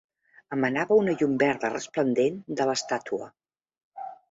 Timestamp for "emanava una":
0.55-1.13